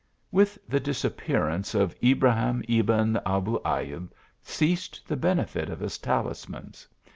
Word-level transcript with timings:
With 0.31 0.57
the 0.67 0.79
disappearance 0.79 1.75
of 1.75 1.95
Ibrahim 2.03 2.63
Ebn 2.67 3.21
Abu 3.23 3.59
Ayub 3.63 4.09
ceased 4.41 4.99
the 5.07 5.15
benefit 5.15 5.69
of 5.69 5.79
his 5.79 5.99
talismans. 5.99 6.87